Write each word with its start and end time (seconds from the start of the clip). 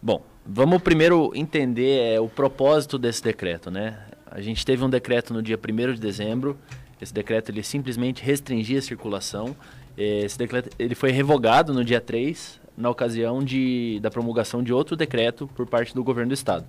Bom, 0.00 0.22
vamos 0.46 0.80
primeiro 0.80 1.32
entender 1.34 2.14
é, 2.14 2.20
o 2.20 2.28
propósito 2.28 2.96
desse 2.96 3.20
decreto, 3.20 3.68
né? 3.68 3.98
A 4.30 4.40
gente 4.40 4.64
teve 4.64 4.84
um 4.84 4.88
decreto 4.88 5.34
no 5.34 5.42
dia 5.42 5.58
1 5.58 5.94
de 5.94 6.00
dezembro. 6.00 6.56
Esse 7.00 7.12
decreto 7.12 7.50
ele 7.50 7.64
simplesmente 7.64 8.22
restringia 8.22 8.78
a 8.78 8.82
circulação. 8.82 9.56
É, 9.96 10.20
esse 10.20 10.38
decreto 10.38 10.70
ele 10.78 10.94
foi 10.94 11.10
revogado 11.10 11.74
no 11.74 11.84
dia 11.84 12.00
3, 12.00 12.60
na 12.76 12.88
ocasião 12.88 13.42
de, 13.42 13.98
da 14.00 14.08
promulgação 14.08 14.62
de 14.62 14.72
outro 14.72 14.94
decreto 14.94 15.48
por 15.48 15.66
parte 15.66 15.92
do 15.92 16.04
governo 16.04 16.28
do 16.28 16.34
estado. 16.34 16.64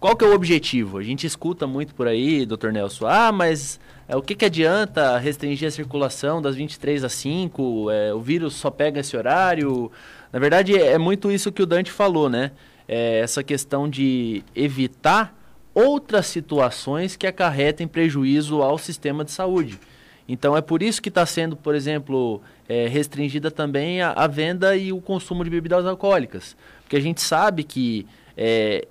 Qual 0.00 0.16
que 0.16 0.24
é 0.24 0.28
o 0.28 0.32
objetivo? 0.32 0.98
A 0.98 1.02
gente 1.02 1.26
escuta 1.26 1.66
muito 1.66 1.92
por 1.92 2.06
aí, 2.06 2.46
doutor 2.46 2.72
Nelson, 2.72 3.08
ah, 3.08 3.32
mas 3.32 3.80
é, 4.06 4.16
o 4.16 4.22
que, 4.22 4.36
que 4.36 4.44
adianta 4.44 5.18
restringir 5.18 5.66
a 5.66 5.72
circulação 5.72 6.40
das 6.40 6.54
23 6.54 7.02
às 7.02 7.12
5? 7.14 7.90
É, 7.90 8.14
o 8.14 8.20
vírus 8.20 8.54
só 8.54 8.70
pega 8.70 9.00
esse 9.00 9.16
horário? 9.16 9.90
Na 10.32 10.38
verdade, 10.38 10.76
é 10.76 10.96
muito 10.98 11.32
isso 11.32 11.50
que 11.50 11.60
o 11.60 11.66
Dante 11.66 11.90
falou, 11.90 12.30
né? 12.30 12.52
É 12.86 13.18
essa 13.18 13.42
questão 13.42 13.88
de 13.90 14.44
evitar 14.54 15.36
outras 15.74 16.26
situações 16.26 17.16
que 17.16 17.26
acarretem 17.26 17.88
prejuízo 17.88 18.62
ao 18.62 18.78
sistema 18.78 19.24
de 19.24 19.32
saúde. 19.32 19.80
Então 20.28 20.56
é 20.56 20.60
por 20.60 20.80
isso 20.80 21.02
que 21.02 21.08
está 21.08 21.26
sendo, 21.26 21.56
por 21.56 21.74
exemplo, 21.74 22.40
é, 22.68 22.86
restringida 22.86 23.50
também 23.50 24.00
a, 24.00 24.12
a, 24.12 24.28
venda 24.28 24.76
e 24.76 24.92
o 24.92 25.00
consumo 25.00 25.42
de 25.42 25.50
bebidas 25.50 25.84
alcoólicas. 25.84 26.56
Porque 26.82 26.96
a 26.96 27.00
gente 27.00 27.20
sabe 27.20 27.64
que 27.64 28.06
é, 28.36 28.86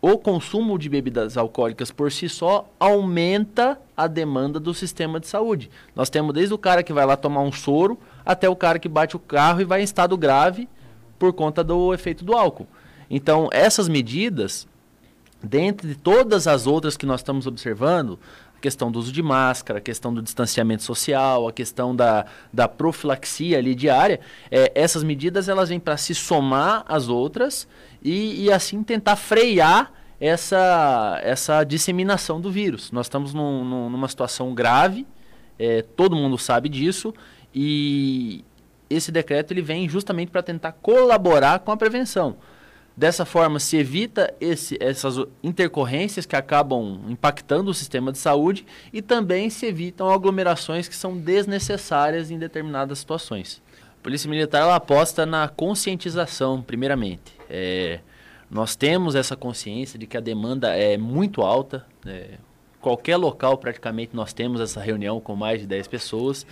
o 0.00 0.18
consumo 0.18 0.78
de 0.78 0.88
bebidas 0.88 1.36
alcoólicas 1.36 1.90
por 1.90 2.12
si 2.12 2.28
só 2.28 2.68
aumenta 2.78 3.80
a 3.96 4.06
demanda 4.06 4.60
do 4.60 4.74
sistema 4.74 5.18
de 5.18 5.26
saúde. 5.26 5.70
Nós 5.94 6.10
temos 6.10 6.34
desde 6.34 6.54
o 6.54 6.58
cara 6.58 6.82
que 6.82 6.92
vai 6.92 7.06
lá 7.06 7.16
tomar 7.16 7.40
um 7.40 7.52
soro 7.52 7.98
até 8.24 8.48
o 8.48 8.56
cara 8.56 8.78
que 8.78 8.88
bate 8.88 9.16
o 9.16 9.18
carro 9.18 9.60
e 9.60 9.64
vai 9.64 9.80
em 9.80 9.84
estado 9.84 10.16
grave 10.16 10.68
por 11.18 11.32
conta 11.32 11.64
do 11.64 11.94
efeito 11.94 12.24
do 12.24 12.34
álcool. 12.34 12.66
Então, 13.08 13.48
essas 13.52 13.88
medidas, 13.88 14.66
dentre 15.42 15.94
todas 15.94 16.46
as 16.46 16.66
outras 16.66 16.96
que 16.96 17.06
nós 17.06 17.20
estamos 17.20 17.46
observando, 17.46 18.18
a 18.56 18.60
questão 18.60 18.90
do 18.90 18.98
uso 18.98 19.12
de 19.12 19.22
máscara, 19.22 19.78
a 19.78 19.82
questão 19.82 20.12
do 20.12 20.22
distanciamento 20.22 20.82
social, 20.82 21.46
a 21.46 21.52
questão 21.52 21.94
da, 21.94 22.26
da 22.52 22.66
profilaxia 22.66 23.58
ali 23.58 23.74
diária, 23.74 24.20
é, 24.50 24.72
essas 24.74 25.02
medidas 25.04 25.48
elas 25.48 25.68
vêm 25.68 25.78
para 25.78 25.96
se 25.96 26.14
somar 26.14 26.84
às 26.88 27.08
outras 27.08 27.68
e, 28.02 28.44
e 28.44 28.52
assim 28.52 28.82
tentar 28.82 29.16
frear 29.16 29.92
essa, 30.20 31.20
essa 31.22 31.64
disseminação 31.64 32.40
do 32.40 32.50
vírus. 32.50 32.90
Nós 32.90 33.06
estamos 33.06 33.34
num, 33.34 33.64
num, 33.64 33.90
numa 33.90 34.08
situação 34.08 34.54
grave, 34.54 35.06
é, 35.58 35.82
todo 35.82 36.16
mundo 36.16 36.38
sabe 36.38 36.68
disso, 36.68 37.14
e 37.54 38.44
esse 38.88 39.12
decreto 39.12 39.52
ele 39.52 39.62
vem 39.62 39.88
justamente 39.88 40.30
para 40.30 40.42
tentar 40.42 40.72
colaborar 40.72 41.58
com 41.60 41.70
a 41.72 41.76
prevenção. 41.76 42.36
Dessa 42.96 43.26
forma, 43.26 43.60
se 43.60 43.76
evita 43.76 44.32
esse, 44.40 44.78
essas 44.80 45.16
intercorrências 45.42 46.24
que 46.24 46.34
acabam 46.34 47.02
impactando 47.08 47.70
o 47.70 47.74
sistema 47.74 48.10
de 48.10 48.16
saúde 48.16 48.64
e 48.90 49.02
também 49.02 49.50
se 49.50 49.66
evitam 49.66 50.08
aglomerações 50.08 50.88
que 50.88 50.96
são 50.96 51.14
desnecessárias 51.14 52.30
em 52.30 52.38
determinadas 52.38 52.98
situações. 52.98 53.62
A 54.00 54.02
Polícia 54.02 54.30
Militar 54.30 54.62
ela 54.62 54.76
aposta 54.76 55.26
na 55.26 55.46
conscientização, 55.46 56.62
primeiramente. 56.62 57.34
É, 57.50 58.00
nós 58.50 58.74
temos 58.74 59.14
essa 59.14 59.36
consciência 59.36 59.98
de 59.98 60.06
que 60.06 60.16
a 60.16 60.20
demanda 60.20 60.74
é 60.74 60.96
muito 60.96 61.42
alta. 61.42 61.84
É, 62.06 62.38
qualquer 62.80 63.18
local 63.18 63.58
praticamente 63.58 64.16
nós 64.16 64.32
temos 64.32 64.58
essa 64.58 64.80
reunião 64.80 65.20
com 65.20 65.36
mais 65.36 65.60
de 65.60 65.66
10 65.66 65.86
pessoas. 65.88 66.46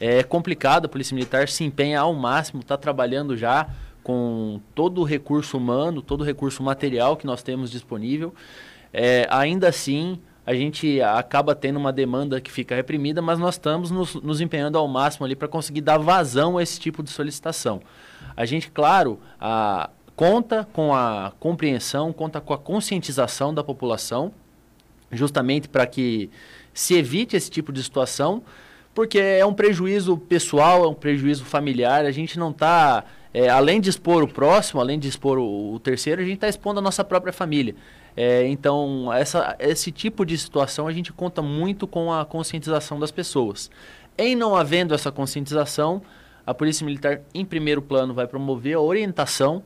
É, 0.00 0.20
é 0.20 0.22
complicado, 0.22 0.86
a 0.86 0.88
Polícia 0.88 1.14
Militar 1.14 1.46
se 1.48 1.62
empenha 1.62 2.00
ao 2.00 2.14
máximo, 2.14 2.62
está 2.62 2.78
trabalhando 2.78 3.36
já 3.36 3.68
com 4.02 4.60
todo 4.74 5.00
o 5.00 5.04
recurso 5.04 5.56
humano, 5.56 6.02
todo 6.02 6.22
o 6.22 6.24
recurso 6.24 6.62
material 6.62 7.16
que 7.16 7.26
nós 7.26 7.42
temos 7.42 7.70
disponível. 7.70 8.34
É, 8.92 9.26
ainda 9.30 9.68
assim, 9.68 10.18
a 10.44 10.54
gente 10.54 11.00
acaba 11.00 11.54
tendo 11.54 11.78
uma 11.78 11.92
demanda 11.92 12.40
que 12.40 12.50
fica 12.50 12.74
reprimida, 12.74 13.22
mas 13.22 13.38
nós 13.38 13.54
estamos 13.54 13.90
nos, 13.90 14.14
nos 14.16 14.40
empenhando 14.40 14.78
ao 14.78 14.88
máximo 14.88 15.24
ali 15.24 15.36
para 15.36 15.46
conseguir 15.46 15.80
dar 15.80 15.98
vazão 15.98 16.58
a 16.58 16.62
esse 16.62 16.80
tipo 16.80 17.02
de 17.02 17.10
solicitação. 17.10 17.80
A 18.36 18.44
gente, 18.44 18.70
claro, 18.70 19.18
a, 19.40 19.90
conta 20.16 20.66
com 20.72 20.94
a 20.94 21.32
compreensão, 21.38 22.12
conta 22.12 22.40
com 22.40 22.52
a 22.52 22.58
conscientização 22.58 23.54
da 23.54 23.62
população, 23.62 24.32
justamente 25.12 25.68
para 25.68 25.86
que 25.86 26.30
se 26.74 26.94
evite 26.94 27.36
esse 27.36 27.50
tipo 27.50 27.72
de 27.72 27.82
situação, 27.82 28.42
porque 28.94 29.18
é 29.18 29.46
um 29.46 29.54
prejuízo 29.54 30.16
pessoal, 30.16 30.84
é 30.84 30.88
um 30.88 30.94
prejuízo 30.94 31.44
familiar, 31.44 32.04
a 32.04 32.10
gente 32.10 32.38
não 32.38 32.50
está 32.50 33.04
é, 33.32 33.48
além 33.48 33.80
de 33.80 33.88
expor 33.88 34.22
o 34.22 34.28
próximo, 34.28 34.80
além 34.80 34.98
de 34.98 35.08
expor 35.08 35.38
o, 35.38 35.74
o 35.74 35.78
terceiro, 35.78 36.20
a 36.20 36.24
gente 36.24 36.34
está 36.34 36.48
expondo 36.48 36.80
a 36.80 36.82
nossa 36.82 37.04
própria 37.04 37.32
família. 37.32 37.74
É, 38.16 38.46
então, 38.48 39.12
essa, 39.12 39.56
esse 39.58 39.92
tipo 39.92 40.26
de 40.26 40.36
situação 40.36 40.86
a 40.88 40.92
gente 40.92 41.12
conta 41.12 41.40
muito 41.40 41.86
com 41.86 42.12
a 42.12 42.24
conscientização 42.24 42.98
das 42.98 43.10
pessoas. 43.10 43.70
Em 44.18 44.34
não 44.34 44.56
havendo 44.56 44.94
essa 44.94 45.12
conscientização, 45.12 46.02
a 46.44 46.52
Polícia 46.52 46.84
Militar, 46.84 47.20
em 47.32 47.44
primeiro 47.44 47.80
plano, 47.80 48.12
vai 48.12 48.26
promover 48.26 48.74
a 48.74 48.80
orientação. 48.80 49.62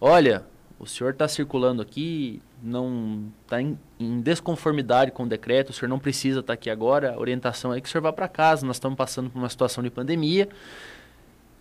Olha, 0.00 0.44
o 0.78 0.86
senhor 0.86 1.10
está 1.10 1.26
circulando 1.26 1.82
aqui, 1.82 2.40
não 2.62 3.32
está 3.42 3.60
em, 3.60 3.76
em, 3.98 4.20
desconformidade 4.20 5.10
com 5.10 5.24
o 5.24 5.28
decreto, 5.28 5.70
o 5.70 5.72
senhor 5.72 5.88
não 5.88 5.98
precisa 5.98 6.40
estar 6.40 6.52
tá 6.52 6.54
aqui 6.54 6.70
agora. 6.70 7.14
A 7.14 7.18
orientação 7.18 7.74
é 7.74 7.80
que 7.80 7.88
o 7.88 7.90
senhor 7.90 8.02
vá 8.02 8.12
para 8.12 8.28
casa. 8.28 8.64
Nós 8.64 8.76
estamos 8.76 8.96
passando 8.96 9.28
por 9.28 9.38
uma 9.38 9.48
situação 9.48 9.82
de 9.82 9.90
pandemia. 9.90 10.48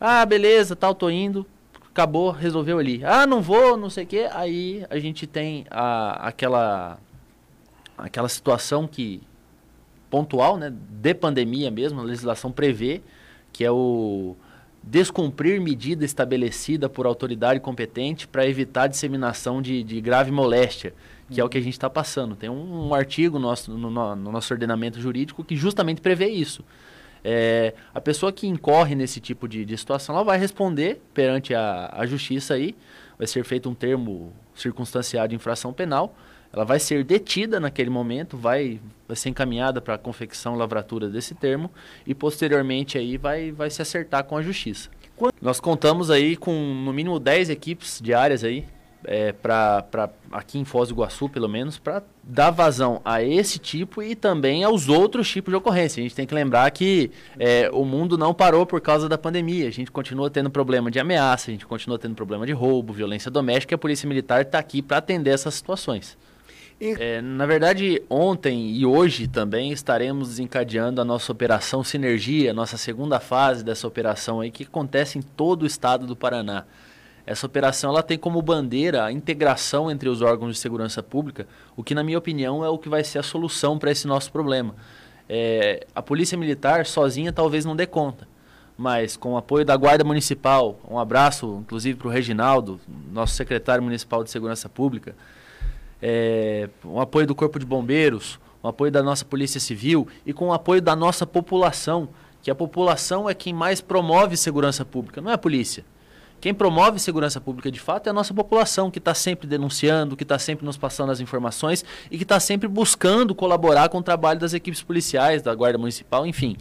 Ah, 0.04 0.26
beleza, 0.26 0.76
tal, 0.76 0.96
tô 0.96 1.12
indo. 1.12 1.46
Acabou, 1.92 2.32
resolveu 2.32 2.80
ali. 2.80 3.06
Ah, 3.06 3.28
não 3.28 3.40
vou, 3.40 3.78
não 3.78 3.88
sei 3.88 4.04
o 4.04 4.08
quê. 4.08 4.28
Aí 4.32 4.84
a 4.90 4.98
gente 4.98 5.28
tem 5.28 5.68
a, 5.70 6.28
aquela, 6.28 6.98
aquela 7.96 8.28
situação 8.28 8.88
que 8.88 9.22
pontual, 10.10 10.58
né, 10.58 10.74
de 10.74 11.14
pandemia 11.14 11.70
mesmo, 11.70 12.00
a 12.00 12.04
legislação 12.04 12.52
prevê, 12.52 13.04
que 13.54 13.64
é 13.64 13.70
o 13.70 14.36
descumprir 14.82 15.62
medida 15.62 16.04
estabelecida 16.04 16.90
por 16.90 17.06
autoridade 17.06 17.60
competente 17.60 18.28
para 18.28 18.48
evitar 18.48 18.88
disseminação 18.88 19.62
de, 19.62 19.84
de, 19.84 20.02
grave 20.02 20.32
moléstia, 20.32 20.96
que 21.30 21.40
é 21.40 21.44
o 21.44 21.48
que 21.48 21.60
a 21.60 21.62
gente 21.62 21.74
está 21.74 21.92
passando. 21.92 22.36
Tem 22.36 22.50
um, 22.50 22.88
um 22.88 22.94
artigo 22.96 23.38
nosso, 23.38 23.72
no, 23.72 23.92
no, 23.92 24.32
nosso 24.32 24.52
ordenamento 24.52 25.00
jurídico 25.00 25.44
que 25.44 25.56
justamente 25.56 26.02
prevê 26.02 26.30
isso. 26.30 26.66
É, 27.24 27.74
a 27.94 28.02
pessoa 28.02 28.32
que 28.32 28.48
incorre 28.48 28.96
nesse 28.96 29.20
tipo 29.20 29.48
de, 29.48 29.64
de 29.64 29.78
situação, 29.78 30.16
ela 30.16 30.24
vai 30.24 30.38
responder 30.38 31.02
perante 31.14 31.54
a, 31.54 31.90
a 31.94 32.06
justiça 32.06 32.56
aí, 32.56 32.76
vai 33.18 33.28
ser 33.28 33.44
feito 33.44 33.70
um 33.70 33.76
termo 33.76 34.34
circunstanciado 34.56 35.30
de 35.30 35.36
infração 35.36 35.72
penal, 35.72 36.16
ela 36.54 36.66
vai 36.66 36.80
ser 36.80 37.04
detida 37.04 37.60
naquele 37.60 37.90
momento, 37.90 38.36
vai, 38.36 38.82
vai 39.08 39.16
ser 39.16 39.30
encaminhada 39.30 39.80
para 39.80 39.96
a 39.96 39.98
confecção 39.98 40.56
lavratura 40.56 41.08
desse 41.08 41.34
termo 41.34 41.72
e 42.06 42.14
posteriormente 42.14 42.98
aí 42.98 43.18
vai, 43.18 43.52
vai 43.52 43.70
se 43.70 43.82
acertar 43.82 44.26
com 44.26 44.36
a 44.36 44.42
justiça. 44.42 44.90
Nós 45.42 45.60
contamos 45.60 46.10
aí 46.10 46.36
com 46.36 46.52
no 46.52 46.92
mínimo 46.92 47.20
10 47.20 47.50
equipes 47.52 48.00
diárias 48.02 48.44
aí 48.44 48.66
é, 49.06 49.32
para 49.32 50.10
aqui 50.32 50.60
em 50.60 50.66
Foz 50.66 50.90
do 50.90 50.96
Iguaçu, 50.96 51.28
pelo 51.28 51.50
menos, 51.50 51.78
para 51.78 52.04
dar 52.24 52.52
vazão 52.52 53.02
a 53.04 53.22
esse 53.22 53.60
tipo 53.60 54.02
e 54.02 54.16
também 54.16 54.64
aos 54.64 54.88
outros 54.90 55.30
tipos 55.30 55.52
de 55.52 55.56
ocorrência. 55.56 56.00
A 56.00 56.04
gente 56.04 56.16
tem 56.16 56.26
que 56.26 56.34
lembrar 56.34 56.70
que 56.72 57.12
é, 57.40 57.70
o 57.74 57.84
mundo 57.84 58.18
não 58.18 58.34
parou 58.34 58.66
por 58.66 58.80
causa 58.80 59.10
da 59.10 59.18
pandemia. 59.18 59.68
A 59.68 59.72
gente 59.72 59.92
continua 59.92 60.30
tendo 60.30 60.50
problema 60.50 60.90
de 60.90 61.00
ameaça, 61.00 61.50
a 61.50 61.54
gente 61.54 61.66
continua 61.66 61.98
tendo 62.00 62.16
problema 62.16 62.46
de 62.46 62.54
roubo, 62.54 62.94
violência 62.94 63.30
doméstica 63.32 63.74
e 63.74 63.76
a 63.76 63.78
Polícia 63.78 64.08
Militar 64.08 64.42
está 64.42 64.60
aqui 64.60 64.82
para 64.82 64.98
atender 64.98 65.32
essas 65.32 65.54
situações. 65.54 66.18
É, 66.82 67.22
na 67.22 67.46
verdade, 67.46 68.02
ontem 68.10 68.72
e 68.72 68.88
hoje 68.88 69.28
também 69.28 69.72
estaremos 69.72 70.30
desencadeando 70.30 71.00
a 71.00 71.06
nossa 71.06 71.32
operação 71.32 71.84
Sinergia, 71.84 72.56
nossa 72.56 72.76
segunda 72.76 73.20
fase 73.20 73.64
dessa 73.64 73.88
operação 73.88 74.42
aí, 74.42 74.50
que 74.50 74.64
acontece 74.64 75.20
em 75.20 75.22
todo 75.22 75.62
o 75.62 75.66
estado 75.68 76.08
do 76.08 76.16
Paraná. 76.16 76.66
Essa 77.26 77.46
operação 77.46 77.92
ela 77.92 78.04
tem 78.04 78.18
como 78.18 78.42
bandeira 78.42 79.06
a 79.06 79.12
integração 79.12 79.92
entre 79.92 80.10
os 80.10 80.22
órgãos 80.22 80.56
de 80.56 80.60
segurança 80.60 81.04
pública, 81.04 81.48
o 81.76 81.84
que, 81.84 81.94
na 81.94 82.04
minha 82.04 82.18
opinião, 82.18 82.64
é 82.66 82.70
o 82.70 82.78
que 82.78 82.90
vai 82.90 83.04
ser 83.04 83.20
a 83.20 83.24
solução 83.24 83.78
para 83.78 83.92
esse 83.92 84.08
nosso 84.08 84.32
problema. 84.32 84.76
É, 85.30 85.86
a 85.96 86.02
Polícia 86.02 86.38
Militar 86.38 86.86
sozinha 86.86 87.32
talvez 87.32 87.64
não 87.64 87.76
dê 87.76 87.86
conta, 87.86 88.28
mas 88.78 89.16
com 89.16 89.34
o 89.34 89.38
apoio 89.38 89.64
da 89.64 89.78
Guarda 89.78 90.04
Municipal, 90.04 90.80
um 90.90 91.00
abraço 91.00 91.60
inclusive 91.62 91.98
para 91.98 92.08
o 92.08 92.12
Reginaldo, 92.12 92.82
nosso 93.12 93.36
secretário 93.36 93.84
municipal 93.84 94.24
de 94.24 94.30
Segurança 94.30 94.68
Pública, 94.68 95.16
é, 96.02 96.68
um 96.84 97.00
apoio 97.00 97.28
do 97.28 97.36
Corpo 97.36 97.60
de 97.60 97.66
Bombeiros, 97.66 98.40
um 98.64 98.68
apoio 98.68 98.92
da 98.92 99.02
nossa 99.02 99.24
Polícia 99.24 99.60
Civil 99.60 100.08
e 100.26 100.34
com 100.34 100.48
o 100.48 100.54
apoio 100.54 100.82
da 100.82 100.96
nossa 100.96 101.26
população, 101.26 102.10
que 102.42 102.50
a 102.50 102.56
população 102.56 103.30
é 103.30 103.34
quem 103.34 103.54
mais 103.54 103.80
promove 103.80 104.36
segurança 104.36 104.84
pública, 104.84 105.22
não 105.22 105.30
é 105.30 105.36
a 105.36 105.38
polícia. 105.38 105.86
Quem 106.42 106.56
promove 106.56 106.98
segurança 106.98 107.40
pública 107.40 107.72
de 107.72 107.80
fato 107.80 108.08
é 108.08 108.10
a 108.10 108.14
nossa 108.14 108.34
população, 108.34 108.90
que 108.90 108.98
está 108.98 109.14
sempre 109.14 109.48
denunciando, 109.48 110.18
que 110.18 110.24
está 110.24 110.40
sempre 110.40 110.66
nos 110.66 110.76
passando 110.76 111.12
as 111.12 111.20
informações 111.20 111.86
e 112.10 112.18
que 112.18 112.24
está 112.24 112.40
sempre 112.40 112.68
buscando 112.68 113.36
colaborar 113.36 113.90
com 113.90 114.00
o 114.00 114.04
trabalho 114.04 114.40
das 114.40 114.56
equipes 114.56 114.82
policiais, 114.82 115.44
da 115.44 115.54
Guarda 115.54 115.78
Municipal, 115.78 116.26
enfim. 116.26 116.58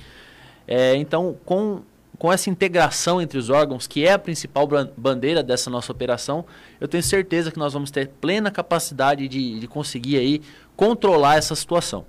É, 0.68 0.94
então, 0.96 1.34
com, 1.46 1.80
com 2.18 2.30
essa 2.30 2.50
integração 2.50 3.22
entre 3.22 3.38
os 3.38 3.48
órgãos, 3.48 3.86
que 3.86 4.06
é 4.06 4.12
a 4.12 4.18
principal 4.18 4.68
bandeira 4.94 5.42
dessa 5.42 5.70
nossa 5.70 5.90
operação, 5.90 6.44
eu 6.78 6.86
tenho 6.86 7.02
certeza 7.02 7.50
que 7.50 7.58
nós 7.58 7.72
vamos 7.72 7.90
ter 7.90 8.08
plena 8.20 8.50
capacidade 8.50 9.26
de, 9.28 9.60
de 9.60 9.66
conseguir 9.66 10.18
aí 10.18 10.42
controlar 10.76 11.36
essa 11.36 11.54
situação. 11.54 12.04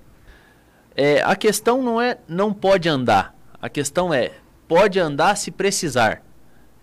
É, 0.94 1.22
a 1.22 1.34
questão 1.34 1.82
não 1.82 1.98
é 1.98 2.18
não 2.28 2.52
pode 2.52 2.86
andar, 2.86 3.34
a 3.62 3.70
questão 3.70 4.12
é 4.12 4.32
pode 4.68 5.00
andar 5.00 5.38
se 5.38 5.50
precisar. 5.50 6.22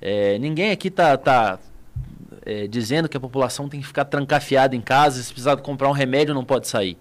É, 0.02 0.38
ninguém 0.40 0.72
aqui 0.72 0.88
está 0.88 1.18
tá, 1.18 1.60
é, 2.46 2.68
dizendo 2.68 3.10
que 3.10 3.18
a 3.18 3.20
população 3.20 3.68
tem 3.68 3.80
que 3.82 3.88
ficar 3.88 4.06
trancafiada 4.06 4.76
em 4.76 4.82
casa, 4.82 5.22
se 5.22 5.32
precisar 5.32 5.58
comprar 5.58 5.90
um 5.90 5.94
remédio 5.94 6.34
não 6.34 6.46
pode 6.46 6.68
sair. 6.68 6.98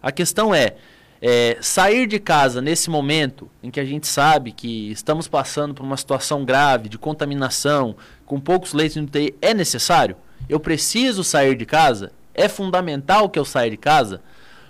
A 0.00 0.12
questão 0.12 0.54
é, 0.54 0.74
é, 1.20 1.58
sair 1.60 2.06
de 2.06 2.18
casa 2.18 2.60
nesse 2.60 2.90
momento 2.90 3.50
em 3.62 3.70
que 3.70 3.80
a 3.80 3.84
gente 3.84 4.06
sabe 4.06 4.52
que 4.52 4.90
estamos 4.90 5.26
passando 5.26 5.74
por 5.74 5.82
uma 5.82 5.96
situação 5.96 6.44
grave 6.44 6.88
de 6.88 6.98
contaminação, 6.98 7.96
com 8.24 8.38
poucos 8.38 8.72
leitos 8.72 8.94
de 8.94 9.02
UTI, 9.02 9.34
é 9.40 9.52
necessário? 9.52 10.16
Eu 10.48 10.60
preciso 10.60 11.24
sair 11.24 11.56
de 11.56 11.66
casa? 11.66 12.12
É 12.34 12.48
fundamental 12.48 13.28
que 13.28 13.38
eu 13.38 13.44
saia 13.44 13.70
de 13.70 13.76
casa? 13.76 14.20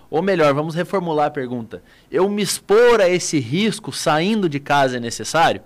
Ou 0.09 0.23
melhor, 0.23 0.55
vamos 0.55 0.75
reformular 0.75 1.27
a 1.27 1.31
pergunta. 1.31 1.83
Eu 2.11 2.29
me 2.29 2.41
expor 2.41 3.01
a 3.01 3.09
esse 3.09 3.41
risco 3.41 3.93
saindo 3.93 4.49
de 4.49 4.61
casa 4.61 4.99
é 4.99 5.01
necessário? 5.01 5.63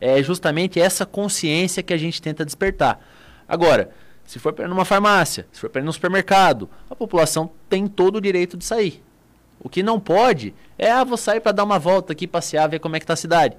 É 0.00 0.22
justamente 0.22 0.80
essa 0.80 1.04
consciência 1.04 1.82
que 1.82 1.92
a 1.92 1.96
gente 1.96 2.22
tenta 2.22 2.44
despertar. 2.44 3.00
Agora, 3.46 3.90
se 4.24 4.38
for 4.38 4.52
para 4.52 4.64
ir 4.64 4.68
numa 4.68 4.84
farmácia, 4.84 5.46
se 5.52 5.60
for 5.60 5.68
para 5.68 5.82
ir 5.82 5.84
no 5.84 5.92
supermercado, 5.92 6.70
a 6.88 6.94
população 6.94 7.50
tem 7.68 7.86
todo 7.86 8.16
o 8.16 8.20
direito 8.20 8.56
de 8.56 8.64
sair. 8.64 9.02
O 9.62 9.68
que 9.68 9.82
não 9.82 10.00
pode 10.00 10.54
é, 10.78 10.90
ah, 10.90 11.04
vou 11.04 11.18
sair 11.18 11.40
para 11.40 11.52
dar 11.52 11.64
uma 11.64 11.78
volta 11.78 12.14
aqui, 12.14 12.26
passear, 12.26 12.66
ver 12.66 12.78
como 12.78 12.96
é 12.96 12.98
que 12.98 13.04
está 13.04 13.12
a 13.12 13.16
cidade. 13.16 13.54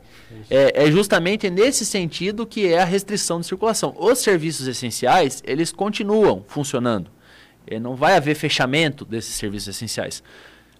É, 0.49 0.85
é, 0.85 0.91
justamente 0.91 1.47
nesse 1.51 1.85
sentido 1.85 2.47
que 2.47 2.65
é 2.65 2.81
a 2.81 2.83
restrição 2.83 3.39
de 3.39 3.45
circulação. 3.45 3.93
Os 3.95 4.17
serviços 4.17 4.65
essenciais, 4.65 5.43
eles 5.45 5.71
continuam 5.71 6.43
funcionando. 6.47 7.11
E 7.69 7.79
não 7.79 7.95
vai 7.95 8.15
haver 8.15 8.33
fechamento 8.33 9.05
desses 9.05 9.35
serviços 9.35 9.67
essenciais. 9.67 10.23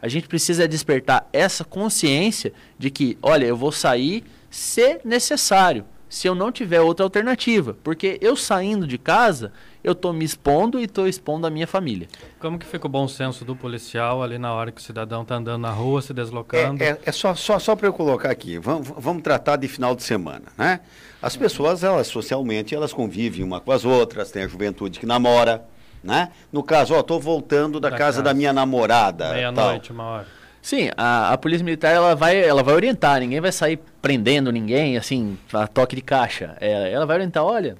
A 0.02 0.07
gente 0.07 0.28
precisa 0.28 0.68
despertar 0.68 1.30
essa 1.31 1.64
consciência 1.64 2.52
de 2.80 2.90
que, 2.90 3.19
olha, 3.22 3.46
eu 3.46 3.56
vou 3.56 3.72
sair 3.72 4.24
se 4.51 5.00
necessário, 5.06 5.86
se 6.09 6.27
eu 6.27 6.36
não 6.36 6.51
tiver 6.51 6.81
outra 6.81 7.06
alternativa. 7.06 7.75
Porque 7.81 8.19
eu 8.21 8.36
saindo 8.36 8.86
de 8.86 8.98
casa, 8.98 9.53
eu 9.81 9.94
estou 9.94 10.12
me 10.12 10.25
expondo 10.25 10.77
e 10.77 10.83
estou 10.83 11.07
expondo 11.07 11.48
a 11.48 11.50
minha 11.50 11.65
família. 11.65 12.07
Como 12.38 12.59
que 12.59 12.65
fica 12.65 12.86
o 12.86 12.89
bom 12.89 13.07
senso 13.07 13.45
do 13.45 13.56
policial 13.56 14.21
ali 14.21 14.38
na 14.38 14.53
hora 14.53 14.71
que 14.71 14.81
o 14.81 14.83
cidadão 14.83 15.21
está 15.21 15.36
andando 15.36 15.62
na 15.62 15.71
rua, 15.71 16.01
se 16.01 16.13
deslocando? 16.13 16.83
É, 16.83 16.89
é, 16.89 17.00
é 17.06 17.12
só, 17.13 17.33
só, 17.33 17.57
só 17.57 17.77
para 17.77 17.88
eu 17.88 17.94
colocar 17.94 18.30
aqui, 18.30 18.59
vamos, 18.59 18.89
vamos 18.98 19.24
tratar 19.24 19.56
de 19.56 19.69
final 19.69 19.95
de 19.95 20.03
semana, 20.03 20.45
né? 20.57 20.81
As 21.21 21.38
pessoas, 21.38 21.83
elas 21.83 22.07
socialmente, 22.07 22.75
elas 22.75 22.92
convivem 22.92 23.44
uma 23.44 23.62
com 23.62 23.71
as 23.71 23.86
outras, 23.86 24.31
tem 24.31 24.44
a 24.44 24.47
juventude 24.47 25.00
que 25.00 25.06
namora, 25.06 25.63
né? 26.04 26.31
No 26.51 26.62
caso, 26.62 26.94
ó, 26.94 27.00
estou 27.00 27.21
voltando 27.21 27.80
da, 27.80 27.89
da 27.89 27.97
casa, 27.97 28.18
casa, 28.18 28.21
da 28.24 28.33
minha 28.33 28.51
namorada. 28.51 29.31
Meia-noite, 29.31 29.92
uma 29.92 30.04
hora. 30.04 30.41
Sim, 30.62 30.90
a, 30.96 31.34
a, 31.34 31.38
polícia 31.38 31.63
militar 31.63 31.90
ela 31.90 32.16
vai, 32.16 32.40
ela 32.40 32.62
vai 32.62 32.75
orientar, 32.75 33.19
ninguém 33.19 33.42
vai 33.42 33.52
sair 33.52 33.80
prendendo 34.00 34.52
ninguém, 34.52 34.96
assim, 34.96 35.38
a 35.52 35.66
toque 35.68 35.96
de 35.96 36.04
caixa. 36.04 36.56
É, 36.62 36.92
ela 36.92 37.06
vai 37.06 37.18
orientar, 37.18 37.44
olha, 37.44 37.75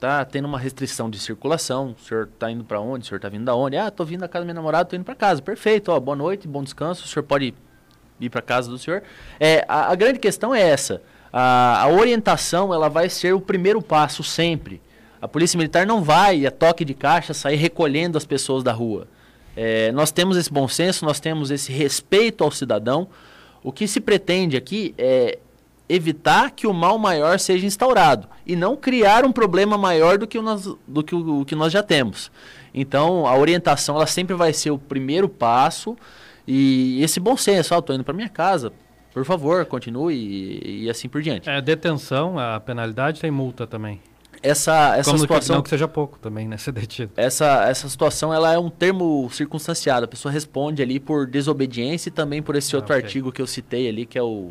tá 0.00 0.24
tendo 0.24 0.46
uma 0.46 0.58
restrição 0.58 1.10
de 1.10 1.18
circulação, 1.18 1.94
o 1.98 2.02
senhor 2.02 2.28
tá 2.38 2.50
indo 2.50 2.64
para 2.64 2.80
onde? 2.80 3.04
O 3.04 3.08
senhor 3.08 3.20
tá 3.20 3.28
vindo 3.28 3.44
da 3.44 3.54
onde? 3.54 3.76
Ah, 3.76 3.90
tô 3.90 4.02
vindo 4.02 4.20
da 4.20 4.28
casa 4.28 4.40
da 4.40 4.46
minha 4.46 4.54
namorada, 4.54 4.86
tô 4.86 4.96
indo 4.96 5.04
para 5.04 5.14
casa. 5.14 5.42
Perfeito, 5.42 5.92
ó, 5.92 6.00
boa 6.00 6.16
noite, 6.16 6.48
bom 6.48 6.62
descanso, 6.62 7.04
o 7.04 7.08
senhor 7.08 7.22
pode 7.24 7.54
ir 8.18 8.30
para 8.30 8.40
casa 8.40 8.70
do 8.70 8.78
senhor. 8.78 9.02
É, 9.38 9.64
a, 9.68 9.92
a, 9.92 9.94
grande 9.94 10.18
questão 10.18 10.54
é 10.54 10.62
essa, 10.62 11.02
a, 11.30 11.82
a 11.82 11.88
orientação 11.88 12.72
ela 12.72 12.88
vai 12.88 13.10
ser 13.10 13.34
o 13.34 13.40
primeiro 13.40 13.82
passo 13.82 14.22
sempre. 14.24 14.80
A 15.20 15.28
polícia 15.28 15.56
militar 15.58 15.86
não 15.86 16.02
vai, 16.02 16.46
a 16.46 16.50
toque 16.50 16.82
de 16.82 16.94
caixa, 16.94 17.34
sair 17.34 17.56
recolhendo 17.56 18.16
as 18.16 18.24
pessoas 18.24 18.64
da 18.64 18.72
rua. 18.72 19.06
É, 19.56 19.92
nós 19.92 20.10
temos 20.10 20.36
esse 20.36 20.52
bom 20.52 20.66
senso, 20.66 21.04
nós 21.04 21.20
temos 21.20 21.50
esse 21.50 21.72
respeito 21.72 22.42
ao 22.42 22.50
cidadão. 22.50 23.08
O 23.62 23.70
que 23.70 23.86
se 23.86 24.00
pretende 24.00 24.56
aqui 24.56 24.94
é 24.98 25.38
evitar 25.88 26.50
que 26.50 26.66
o 26.66 26.72
mal 26.72 26.98
maior 26.98 27.38
seja 27.38 27.66
instaurado 27.66 28.26
e 28.46 28.56
não 28.56 28.76
criar 28.76 29.24
um 29.24 29.32
problema 29.32 29.76
maior 29.76 30.16
do 30.16 30.26
que, 30.26 30.38
o 30.38 30.42
nós, 30.42 30.66
do 30.86 31.02
que 31.02 31.14
o, 31.14 31.40
o 31.40 31.44
que 31.44 31.54
nós 31.54 31.72
já 31.72 31.82
temos. 31.82 32.30
Então, 32.72 33.26
a 33.26 33.36
orientação 33.36 33.96
ela 33.96 34.06
sempre 34.06 34.34
vai 34.34 34.52
ser 34.52 34.70
o 34.70 34.78
primeiro 34.78 35.28
passo 35.28 35.96
e 36.46 37.02
esse 37.02 37.20
bom 37.20 37.36
senso. 37.36 37.74
Ah, 37.74 37.78
estou 37.78 37.94
indo 37.94 38.04
para 38.04 38.14
minha 38.14 38.28
casa, 38.28 38.72
por 39.12 39.24
favor, 39.24 39.66
continue 39.66 40.14
e, 40.14 40.84
e, 40.84 40.90
assim 40.90 41.08
por 41.08 41.20
diante. 41.20 41.50
É, 41.50 41.60
detenção, 41.60 42.38
a 42.38 42.58
penalidade 42.58 43.20
tem 43.20 43.30
multa 43.30 43.66
também 43.66 44.00
essa, 44.42 44.96
essa 44.96 45.10
Como 45.10 45.20
situação. 45.20 45.56
Não 45.56 45.62
que 45.62 45.70
seja 45.70 45.86
pouco 45.86 46.18
também, 46.18 46.48
né? 46.48 46.56
Ser 46.58 46.72
detido. 46.72 47.12
Essa, 47.16 47.64
essa 47.68 47.88
situação 47.88 48.34
ela 48.34 48.52
é 48.52 48.58
um 48.58 48.68
termo 48.68 49.28
circunstanciado. 49.30 50.04
A 50.04 50.08
pessoa 50.08 50.32
responde 50.32 50.82
ali 50.82 50.98
por 50.98 51.26
desobediência 51.26 52.08
e 52.08 52.12
também 52.12 52.42
por 52.42 52.56
esse 52.56 52.74
ah, 52.74 52.78
outro 52.78 52.94
okay. 52.94 53.04
artigo 53.04 53.30
que 53.30 53.40
eu 53.40 53.46
citei 53.46 53.88
ali, 53.88 54.04
que 54.04 54.18
é 54.18 54.22
o, 54.22 54.50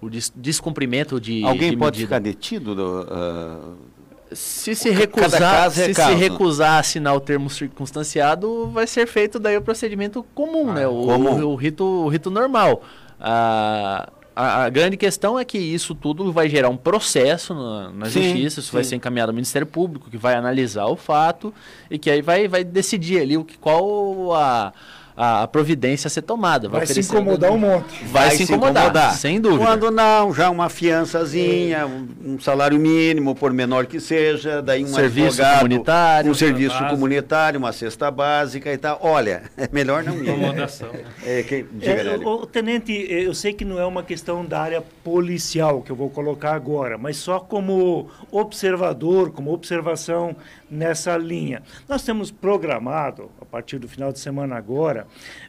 o 0.00 0.10
descumprimento 0.34 1.20
de. 1.20 1.44
Alguém 1.44 1.70
de 1.70 1.76
pode 1.76 2.00
ficar 2.00 2.18
detido? 2.18 2.74
Do, 2.74 3.02
uh... 3.02 3.92
Se 4.34 4.74
se 4.74 4.88
recusar, 4.90 5.66
é 5.66 5.70
se, 5.70 5.94
se 5.94 6.14
recusar 6.14 6.72
a 6.72 6.78
assinar 6.78 7.14
o 7.14 7.20
termo 7.20 7.50
circunstanciado, 7.50 8.66
vai 8.68 8.86
ser 8.86 9.06
feito 9.06 9.38
daí 9.38 9.56
o 9.58 9.62
procedimento 9.62 10.24
comum, 10.34 10.70
ah, 10.70 10.74
né? 10.74 10.88
O, 10.88 11.04
comum. 11.04 11.44
O, 11.44 11.48
o, 11.50 11.54
rito, 11.54 11.84
o 11.84 12.08
rito 12.08 12.30
normal. 12.30 12.82
Ah, 13.20 14.10
a, 14.34 14.64
a, 14.64 14.68
grande 14.68 14.96
questão 14.96 15.38
é 15.38 15.44
que 15.44 15.58
isso 15.58 15.94
tudo 15.94 16.32
vai 16.32 16.48
gerar 16.48 16.68
um 16.68 16.76
processo 16.76 17.54
na, 17.54 17.90
na 17.90 18.06
sim, 18.06 18.22
justiça, 18.22 18.60
isso 18.60 18.70
sim. 18.70 18.76
vai 18.76 18.84
ser 18.84 18.96
encaminhado 18.96 19.30
ao 19.30 19.34
Ministério 19.34 19.66
Público, 19.66 20.10
que 20.10 20.16
vai 20.16 20.34
analisar 20.34 20.86
o 20.86 20.96
fato 20.96 21.52
e 21.90 21.98
que 21.98 22.10
aí 22.10 22.22
vai, 22.22 22.48
vai 22.48 22.64
decidir 22.64 23.20
ali 23.20 23.36
o 23.36 23.44
que, 23.44 23.58
qual 23.58 24.34
a, 24.34 24.72
a, 25.22 25.46
providência 25.46 26.08
a 26.08 26.10
ser 26.10 26.22
tomada. 26.22 26.68
Vai, 26.68 26.84
vai 26.84 26.86
se 26.86 27.00
incomodar 27.00 27.52
um 27.52 27.58
monte. 27.58 28.04
Vai, 28.04 28.28
vai 28.28 28.36
se, 28.36 28.42
incomodar, 28.42 28.86
incomodar, 28.86 29.14
sem 29.14 29.40
dúvida. 29.40 29.64
Quando 29.64 29.90
não, 29.90 30.34
já 30.34 30.50
uma 30.50 30.68
fiançazinha, 30.68 31.86
um, 31.86 32.08
um 32.24 32.40
salário 32.40 32.78
mínimo, 32.78 33.34
por 33.34 33.52
menor 33.52 33.86
que 33.86 34.00
seja, 34.00 34.60
daí 34.60 34.82
um 34.82 34.88
serviço 34.88 35.40
advogado, 35.40 35.58
comunitário, 35.58 36.30
um 36.30 36.34
serviço 36.34 36.74
básica. 36.74 36.90
comunitário, 36.90 37.58
uma 37.58 37.72
cesta 37.72 38.10
básica 38.10 38.72
e 38.72 38.76
tal. 38.76 38.98
Olha, 39.00 39.44
é 39.56 39.68
melhor 39.70 40.02
não 40.02 40.16
ir. 40.16 40.22
Incomodação. 40.22 40.90
É, 41.24 41.42
que, 41.42 41.64
diga, 41.72 42.02
é, 42.02 42.16
o, 42.16 42.44
tenente, 42.44 42.92
eu 42.92 43.34
sei 43.34 43.52
que 43.52 43.64
não 43.64 43.78
é 43.78 43.86
uma 43.86 44.02
questão 44.02 44.44
da 44.44 44.60
área 44.60 44.82
policial 45.04 45.82
que 45.82 45.92
eu 45.92 45.96
vou 45.96 46.10
colocar 46.10 46.54
agora, 46.54 46.98
mas 46.98 47.16
só 47.16 47.38
como 47.38 48.10
observador, 48.30 49.30
como 49.30 49.52
observação 49.52 50.34
nessa 50.70 51.16
linha. 51.16 51.62
Nós 51.88 52.02
temos 52.02 52.30
programado, 52.30 53.30
a 53.40 53.44
partir 53.44 53.78
do 53.78 53.86
final 53.86 54.10
de 54.10 54.18
semana 54.18 54.56
agora, 54.56 55.06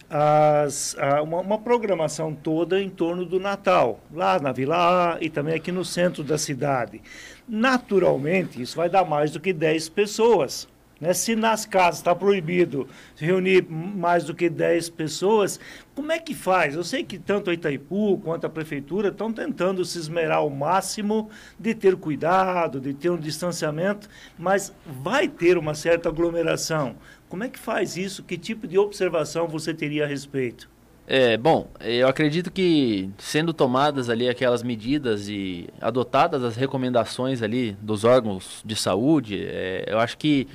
as, 0.09 0.95
uma, 1.23 1.39
uma, 1.39 1.57
programação 1.57 2.35
toda 2.35 2.81
em 2.81 2.89
torno 2.89 3.25
do 3.25 3.39
Natal, 3.39 3.99
lá 4.13 4.39
na 4.39 4.51
Vila 4.51 5.15
A 5.15 5.17
e 5.19 5.29
também 5.29 5.55
aqui 5.55 5.71
no 5.71 5.83
centro 5.83 6.23
da 6.23 6.37
cidade. 6.37 7.01
Naturalmente, 7.47 8.61
isso 8.61 8.77
vai 8.77 8.89
dar 8.89 9.03
mais 9.03 9.31
do 9.31 9.39
que 9.39 9.51
10 9.51 9.89
pessoas. 9.89 10.67
Né? 11.03 11.13
Se 11.13 11.35
nas 11.35 11.65
casas 11.65 11.99
está 11.99 12.15
proibido 12.15 12.87
reunir 13.17 13.67
mais 13.69 14.23
do 14.23 14.33
que 14.33 14.49
10 14.49 14.89
pessoas, 14.91 15.59
como 15.93 16.13
é 16.13 16.17
que 16.17 16.33
faz? 16.33 16.75
Eu 16.75 16.83
sei 16.83 17.03
que 17.03 17.19
tanto 17.19 17.49
a 17.49 17.53
Itaipu 17.53 18.17
quanto 18.23 18.47
a 18.47 18.49
prefeitura 18.49 19.09
estão 19.09 19.31
tentando 19.33 19.83
se 19.83 19.99
esmerar 19.99 20.37
ao 20.37 20.49
máximo 20.49 21.29
de 21.59 21.75
ter 21.75 21.97
cuidado, 21.97 22.79
de 22.79 22.93
ter 22.93 23.09
um 23.09 23.17
distanciamento, 23.17 24.07
mas 24.39 24.73
vai 24.85 25.27
ter 25.27 25.57
uma 25.57 25.75
certa 25.75 26.07
aglomeração. 26.07 26.95
Como 27.27 27.43
é 27.43 27.49
que 27.49 27.59
faz 27.59 27.97
isso? 27.97 28.23
Que 28.23 28.37
tipo 28.37 28.65
de 28.65 28.77
observação 28.77 29.45
você 29.45 29.73
teria 29.73 30.05
a 30.05 30.07
respeito? 30.07 30.69
É, 31.05 31.35
bom, 31.35 31.67
eu 31.81 32.07
acredito 32.07 32.49
que 32.49 33.09
sendo 33.17 33.53
tomadas 33.53 34.09
ali 34.09 34.29
aquelas 34.29 34.63
medidas 34.63 35.27
e 35.27 35.67
adotadas 35.81 36.45
as 36.45 36.55
recomendações 36.55 37.41
ali 37.41 37.73
dos 37.81 38.05
órgãos 38.05 38.61
de 38.63 38.73
saúde, 38.73 39.43
é, 39.45 39.83
eu 39.85 39.99
acho 39.99 40.17
que 40.17 40.47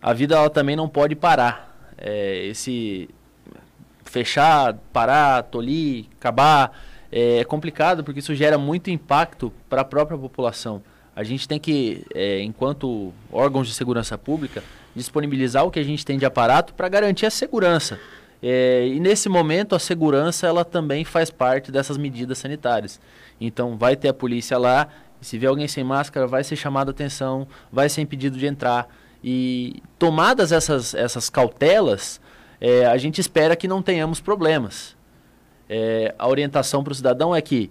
a 0.00 0.12
vida 0.12 0.34
ela 0.34 0.50
também 0.50 0.76
não 0.76 0.88
pode 0.88 1.14
parar. 1.14 1.68
É, 1.96 2.46
esse 2.46 3.08
fechar, 4.04 4.74
parar, 4.92 5.42
tolir, 5.44 6.06
acabar, 6.18 6.72
é, 7.12 7.38
é, 7.38 7.44
complicado 7.44 8.02
porque 8.02 8.20
isso 8.20 8.34
gera 8.34 8.58
muito 8.58 8.90
impacto 8.90 9.52
para 9.68 9.82
a 9.82 9.84
própria 9.84 10.18
população. 10.18 10.82
A 11.14 11.22
gente 11.22 11.46
tem 11.46 11.58
que, 11.58 12.04
é, 12.14 12.40
enquanto 12.40 13.12
órgãos 13.32 13.68
de 13.68 13.74
segurança 13.74 14.16
pública, 14.16 14.62
disponibilizar 14.94 15.64
o 15.64 15.70
que 15.70 15.78
a 15.78 15.84
gente 15.84 16.04
tem 16.04 16.18
de 16.18 16.24
aparato 16.24 16.74
para 16.74 16.88
garantir 16.88 17.26
a 17.26 17.30
segurança. 17.30 17.98
É, 18.42 18.86
e 18.86 18.98
nesse 18.98 19.28
momento 19.28 19.74
a 19.74 19.78
segurança 19.78 20.46
ela 20.46 20.64
também 20.64 21.04
faz 21.04 21.30
parte 21.30 21.70
dessas 21.70 21.98
medidas 21.98 22.38
sanitárias. 22.38 23.00
Então 23.40 23.76
vai 23.76 23.96
ter 23.96 24.08
a 24.08 24.14
polícia 24.14 24.56
lá, 24.56 24.88
se 25.20 25.36
vê 25.36 25.46
alguém 25.46 25.68
sem 25.68 25.84
máscara, 25.84 26.26
vai 26.26 26.42
ser 26.42 26.56
chamado 26.56 26.88
a 26.88 26.90
atenção, 26.92 27.46
vai 27.70 27.88
ser 27.88 28.00
impedido 28.00 28.38
de 28.38 28.46
entrar. 28.46 28.88
E 29.22 29.82
tomadas 29.98 30.52
essas, 30.52 30.94
essas 30.94 31.28
cautelas, 31.28 32.20
é, 32.60 32.86
a 32.86 32.96
gente 32.96 33.20
espera 33.20 33.54
que 33.54 33.68
não 33.68 33.82
tenhamos 33.82 34.20
problemas. 34.20 34.96
É, 35.68 36.14
a 36.18 36.28
orientação 36.28 36.82
para 36.82 36.92
o 36.92 36.94
cidadão 36.94 37.34
é 37.34 37.40
que 37.40 37.70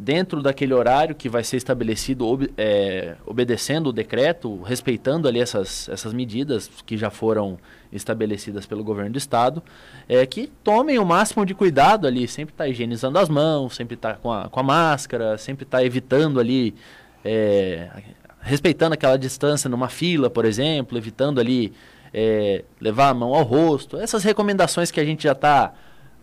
dentro 0.00 0.40
daquele 0.40 0.72
horário 0.72 1.14
que 1.14 1.28
vai 1.28 1.44
ser 1.44 1.58
estabelecido, 1.58 2.26
ob, 2.26 2.50
é, 2.56 3.16
obedecendo 3.26 3.88
o 3.88 3.92
decreto, 3.92 4.62
respeitando 4.62 5.28
ali 5.28 5.38
essas, 5.38 5.90
essas 5.90 6.14
medidas 6.14 6.70
que 6.86 6.96
já 6.96 7.10
foram 7.10 7.58
estabelecidas 7.92 8.64
pelo 8.64 8.82
governo 8.82 9.12
do 9.12 9.18
estado, 9.18 9.62
é, 10.08 10.24
que 10.24 10.50
tomem 10.64 10.98
o 10.98 11.04
máximo 11.04 11.44
de 11.44 11.54
cuidado 11.54 12.06
ali, 12.06 12.26
sempre 12.26 12.54
está 12.54 12.66
higienizando 12.66 13.18
as 13.18 13.28
mãos, 13.28 13.76
sempre 13.76 13.94
está 13.94 14.14
com 14.14 14.32
a, 14.32 14.48
com 14.48 14.60
a 14.60 14.62
máscara, 14.62 15.36
sempre 15.36 15.64
está 15.64 15.84
evitando 15.84 16.40
ali, 16.40 16.74
é, 17.22 17.90
respeitando 18.40 18.94
aquela 18.94 19.16
distância 19.16 19.68
numa 19.68 19.88
fila, 19.88 20.30
por 20.30 20.44
exemplo, 20.44 20.96
evitando 20.96 21.40
ali 21.40 21.72
é, 22.12 22.64
levar 22.80 23.08
a 23.08 23.14
mão 23.14 23.34
ao 23.34 23.42
rosto, 23.42 23.96
essas 23.96 24.24
recomendações 24.24 24.90
que 24.90 25.00
a 25.00 25.04
gente 25.04 25.24
já 25.24 25.32
está 25.32 25.72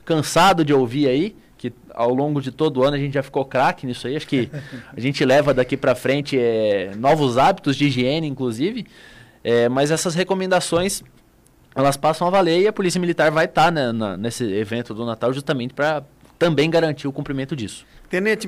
cansado 0.06 0.64
de 0.64 0.74
ouvir 0.74 1.08
aí, 1.08 1.36
que 1.58 1.74
ao 1.94 2.14
longo 2.14 2.42
de 2.42 2.52
todo 2.52 2.78
o 2.78 2.84
ano 2.84 2.96
a 2.96 3.00
gente 3.00 3.14
já 3.14 3.24
ficou 3.24 3.44
craque 3.44 3.86
nisso 3.86 4.08
aí. 4.08 4.16
Acho 4.16 4.28
que 4.28 4.50
a 4.96 5.00
gente 5.00 5.24
leva 5.26 5.54
daqui 5.54 5.76
para 5.76 5.96
frente 5.96 6.38
é, 6.40 6.92
novos 6.96 7.38
hábitos 7.38 7.76
de 7.76 7.86
higiene, 7.86 8.28
inclusive. 8.28 8.86
É, 9.44 9.68
mas 9.68 9.92
essas 9.92 10.14
recomendações 10.14 11.04
elas 11.74 11.96
passam 11.96 12.28
a 12.28 12.32
valer 12.32 12.62
e 12.62 12.68
a 12.68 12.74
Polícia 12.74 13.00
Militar 13.00 13.30
vai 13.32 13.46
estar 13.46 13.72
tá, 13.72 13.72
né, 13.72 14.18
nesse 14.18 14.44
evento 14.44 14.94
do 14.94 15.06
Natal 15.06 15.32
justamente 15.32 15.74
para 15.74 16.04
também 16.38 16.70
garantir 16.70 17.08
o 17.08 17.12
cumprimento 17.12 17.56
disso. 17.56 17.86
Tenente 18.10 18.46